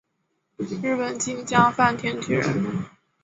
[0.57, 2.85] 日本近江坂田郡人。